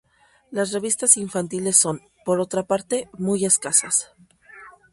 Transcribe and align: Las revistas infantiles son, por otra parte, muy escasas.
Las 0.49 0.71
revistas 0.71 1.15
infantiles 1.15 1.77
son, 1.77 2.01
por 2.25 2.39
otra 2.39 2.63
parte, 2.63 3.07
muy 3.19 3.45
escasas. 3.45 4.11